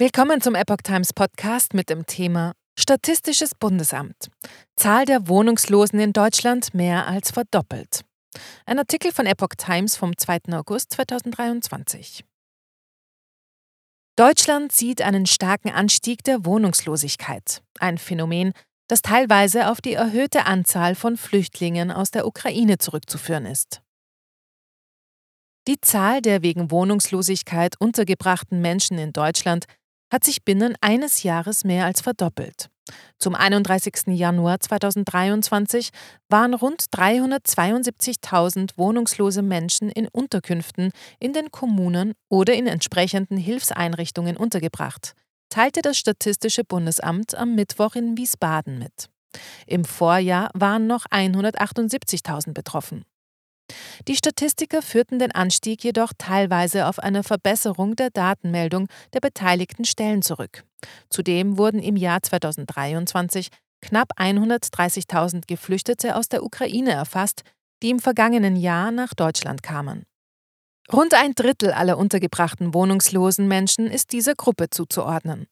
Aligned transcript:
Willkommen 0.00 0.40
zum 0.40 0.54
Epoch 0.54 0.78
Times 0.82 1.12
Podcast 1.12 1.74
mit 1.74 1.90
dem 1.90 2.06
Thema 2.06 2.54
Statistisches 2.74 3.54
Bundesamt. 3.54 4.30
Zahl 4.74 5.04
der 5.04 5.28
Wohnungslosen 5.28 6.00
in 6.00 6.14
Deutschland 6.14 6.72
mehr 6.72 7.06
als 7.06 7.30
verdoppelt. 7.30 8.00
Ein 8.64 8.78
Artikel 8.78 9.12
von 9.12 9.26
Epoch 9.26 9.56
Times 9.58 9.98
vom 9.98 10.16
2. 10.16 10.54
August 10.54 10.94
2023. 10.94 12.24
Deutschland 14.16 14.72
sieht 14.72 15.02
einen 15.02 15.26
starken 15.26 15.68
Anstieg 15.68 16.24
der 16.24 16.46
Wohnungslosigkeit, 16.46 17.60
ein 17.78 17.98
Phänomen, 17.98 18.54
das 18.88 19.02
teilweise 19.02 19.68
auf 19.68 19.82
die 19.82 19.92
erhöhte 19.92 20.46
Anzahl 20.46 20.94
von 20.94 21.18
Flüchtlingen 21.18 21.90
aus 21.90 22.10
der 22.10 22.26
Ukraine 22.26 22.78
zurückzuführen 22.78 23.44
ist. 23.44 23.82
Die 25.68 25.78
Zahl 25.82 26.22
der 26.22 26.40
wegen 26.40 26.70
Wohnungslosigkeit 26.70 27.78
untergebrachten 27.78 28.62
Menschen 28.62 28.98
in 28.98 29.12
Deutschland 29.12 29.66
hat 30.10 30.24
sich 30.24 30.44
binnen 30.44 30.74
eines 30.80 31.22
Jahres 31.22 31.64
mehr 31.64 31.84
als 31.84 32.00
verdoppelt. 32.00 32.68
Zum 33.18 33.34
31. 33.34 34.08
Januar 34.08 34.60
2023 34.60 35.90
waren 36.28 36.54
rund 36.54 36.82
372.000 36.92 38.72
wohnungslose 38.76 39.42
Menschen 39.42 39.90
in 39.90 40.08
Unterkünften 40.08 40.90
in 41.18 41.32
den 41.32 41.50
Kommunen 41.50 42.14
oder 42.28 42.54
in 42.54 42.66
entsprechenden 42.66 43.36
Hilfseinrichtungen 43.36 44.36
untergebracht, 44.36 45.14
teilte 45.50 45.82
das 45.82 45.98
Statistische 45.98 46.64
Bundesamt 46.64 47.34
am 47.34 47.54
Mittwoch 47.54 47.94
in 47.94 48.16
Wiesbaden 48.16 48.78
mit. 48.78 49.08
Im 49.66 49.84
Vorjahr 49.84 50.50
waren 50.54 50.86
noch 50.86 51.06
178.000 51.06 52.52
betroffen. 52.52 53.04
Die 54.08 54.16
Statistiker 54.16 54.82
führten 54.82 55.18
den 55.18 55.32
Anstieg 55.32 55.84
jedoch 55.84 56.12
teilweise 56.16 56.86
auf 56.86 56.98
eine 56.98 57.22
Verbesserung 57.22 57.96
der 57.96 58.10
Datenmeldung 58.10 58.88
der 59.12 59.20
beteiligten 59.20 59.84
Stellen 59.84 60.22
zurück. 60.22 60.64
Zudem 61.10 61.58
wurden 61.58 61.80
im 61.80 61.96
Jahr 61.96 62.22
2023 62.22 63.48
knapp 63.80 64.12
130.000 64.18 65.46
Geflüchtete 65.46 66.16
aus 66.16 66.28
der 66.28 66.42
Ukraine 66.42 66.92
erfasst, 66.92 67.42
die 67.82 67.90
im 67.90 67.98
vergangenen 67.98 68.56
Jahr 68.56 68.90
nach 68.90 69.14
Deutschland 69.14 69.62
kamen. 69.62 70.04
Rund 70.92 71.14
ein 71.14 71.34
Drittel 71.34 71.72
aller 71.72 71.98
untergebrachten 71.98 72.74
wohnungslosen 72.74 73.46
Menschen 73.46 73.86
ist 73.86 74.12
dieser 74.12 74.34
Gruppe 74.34 74.70
zuzuordnen. 74.70 75.46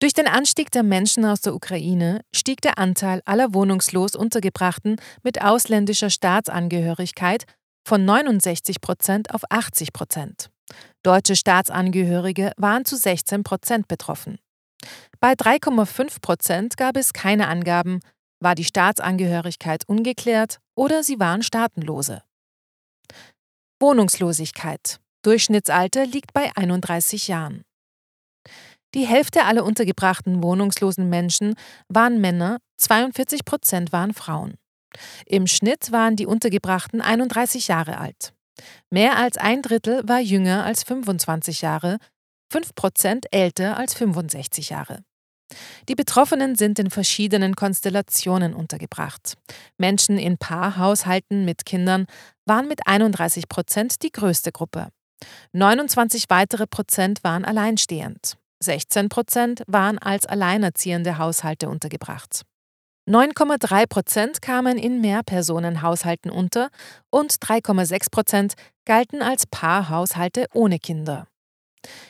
Durch 0.00 0.12
den 0.12 0.26
Anstieg 0.26 0.70
der 0.70 0.82
Menschen 0.82 1.24
aus 1.24 1.40
der 1.40 1.54
Ukraine 1.54 2.20
stieg 2.34 2.60
der 2.60 2.78
Anteil 2.78 3.22
aller 3.24 3.54
wohnungslos 3.54 4.16
Untergebrachten 4.16 4.96
mit 5.22 5.40
ausländischer 5.40 6.10
Staatsangehörigkeit 6.10 7.44
von 7.86 8.04
69 8.04 8.80
Prozent 8.80 9.32
auf 9.34 9.42
80 9.48 9.92
Prozent. 9.92 10.50
Deutsche 11.02 11.36
Staatsangehörige 11.36 12.52
waren 12.56 12.84
zu 12.84 12.96
16 12.96 13.44
Prozent 13.44 13.88
betroffen. 13.88 14.38
Bei 15.20 15.32
3,5 15.32 16.20
Prozent 16.20 16.76
gab 16.76 16.96
es 16.96 17.12
keine 17.12 17.48
Angaben, 17.48 18.00
war 18.40 18.54
die 18.54 18.64
Staatsangehörigkeit 18.64 19.84
ungeklärt 19.86 20.58
oder 20.74 21.02
sie 21.02 21.18
waren 21.18 21.42
Staatenlose. 21.42 22.22
Wohnungslosigkeit. 23.80 25.00
Durchschnittsalter 25.22 26.06
liegt 26.06 26.32
bei 26.32 26.50
31 26.56 27.28
Jahren. 27.28 27.64
Die 28.94 29.06
Hälfte 29.06 29.44
aller 29.44 29.64
untergebrachten 29.64 30.42
wohnungslosen 30.42 31.08
Menschen 31.08 31.54
waren 31.88 32.20
Männer, 32.20 32.58
42 32.78 33.44
Prozent 33.44 33.92
waren 33.92 34.14
Frauen. 34.14 34.54
Im 35.26 35.48
Schnitt 35.48 35.90
waren 35.90 36.14
die 36.14 36.26
Untergebrachten 36.26 37.00
31 37.00 37.66
Jahre 37.66 37.98
alt. 37.98 38.32
Mehr 38.90 39.16
als 39.16 39.36
ein 39.36 39.62
Drittel 39.62 40.02
war 40.08 40.20
jünger 40.20 40.64
als 40.64 40.84
25 40.84 41.62
Jahre, 41.62 41.98
5 42.52 42.74
Prozent 42.76 43.26
älter 43.32 43.76
als 43.76 43.94
65 43.94 44.70
Jahre. 44.70 45.00
Die 45.88 45.96
Betroffenen 45.96 46.54
sind 46.54 46.78
in 46.78 46.90
verschiedenen 46.90 47.56
Konstellationen 47.56 48.54
untergebracht. 48.54 49.34
Menschen 49.76 50.18
in 50.18 50.38
Paarhaushalten 50.38 51.44
mit 51.44 51.66
Kindern 51.66 52.06
waren 52.46 52.68
mit 52.68 52.86
31 52.86 53.48
Prozent 53.48 54.02
die 54.02 54.12
größte 54.12 54.52
Gruppe. 54.52 54.88
29 55.52 56.24
weitere 56.28 56.66
Prozent 56.66 57.24
waren 57.24 57.44
alleinstehend. 57.44 58.36
16 58.64 59.08
Prozent 59.08 59.62
waren 59.66 59.98
als 59.98 60.26
alleinerziehende 60.26 61.18
Haushalte 61.18 61.68
untergebracht. 61.68 62.42
9,3 63.08 63.86
Prozent 63.86 64.40
kamen 64.40 64.78
in 64.78 65.02
Mehrpersonenhaushalten 65.02 66.30
unter 66.30 66.70
und 67.10 67.34
3,6 67.34 68.10
Prozent 68.10 68.54
galten 68.86 69.20
als 69.20 69.46
Paarhaushalte 69.46 70.46
ohne 70.54 70.78
Kinder. 70.78 71.26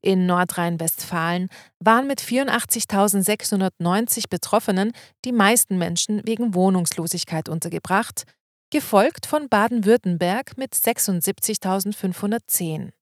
In 0.00 0.24
Nordrhein-Westfalen 0.24 1.50
waren 1.78 2.06
mit 2.06 2.22
84.690 2.22 4.30
Betroffenen 4.30 4.92
die 5.26 5.32
meisten 5.32 5.76
Menschen 5.76 6.26
wegen 6.26 6.54
Wohnungslosigkeit 6.54 7.50
untergebracht, 7.50 8.24
gefolgt 8.70 9.26
von 9.26 9.50
Baden-Württemberg 9.50 10.56
mit 10.56 10.74
76.510. 10.74 12.92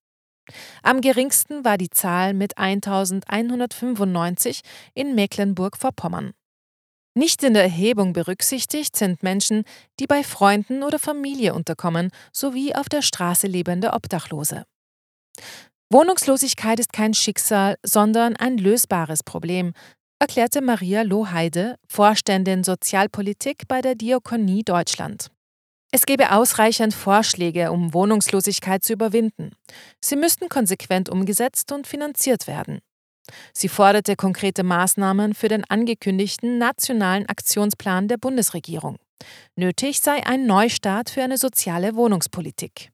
Am 0.83 1.01
geringsten 1.01 1.65
war 1.65 1.79
die 1.79 1.91
Zahl 1.91 2.35
mit 2.35 2.59
1195 2.59 4.61
in 4.95 5.15
Mecklenburg-Vorpommern. 5.15 6.33
Nicht 7.15 7.43
in 7.43 7.55
der 7.55 7.63
Erhebung 7.63 8.13
berücksichtigt 8.13 8.95
sind 8.95 9.23
Menschen, 9.23 9.65
die 9.99 10.07
bei 10.07 10.23
Freunden 10.23 10.83
oder 10.83 10.99
Familie 10.99 11.55
unterkommen, 11.55 12.11
sowie 12.31 12.75
auf 12.75 12.91
der 12.91 13.01
Straße 13.01 13.47
lebende 13.47 13.95
Obdachlose. 13.95 14.65
Wohnungslosigkeit 15.91 16.79
ist 16.79 16.93
kein 16.93 17.15
Schicksal, 17.15 17.77
sondern 17.83 18.37
ein 18.37 18.59
lösbares 18.59 19.23
Problem, 19.23 19.73
erklärte 20.19 20.61
Maria 20.61 21.03
Lohheide, 21.03 21.77
Vorständin 21.89 22.65
Sozialpolitik 22.65 23.67
bei 23.69 23.81
der 23.81 23.95
Diakonie 23.95 24.63
Deutschland. 24.63 25.31
Es 25.93 26.05
gäbe 26.05 26.33
ausreichend 26.33 26.95
Vorschläge, 26.95 27.71
um 27.71 27.95
Wohnungslosigkeit 27.95 28.83
zu 28.85 28.93
überwinden. 28.93 29.53
Sie 30.01 30.17
müssten 30.17 30.49
konsequent 30.49 31.09
umgesetzt 31.09 31.73
und 31.73 31.87
finanziert 31.87 32.47
werden. 32.47 32.81
Sie 33.53 33.69
forderte 33.69 34.17
konkrete 34.17 34.63
Maßnahmen 34.63 35.35
für 35.35 35.49
den 35.49 35.65
angekündigten 35.65 36.59
nationalen 36.59 37.29
Aktionsplan 37.29 38.09
der 38.09 38.19
Bundesregierung. 38.19 38.99
Nötig 39.57 40.01
sei 40.01 40.25
ein 40.27 40.47
Neustart 40.47 41.11
für 41.11 41.23
eine 41.23 41.39
soziale 41.39 41.97
Wohnungspolitik. 41.97 42.91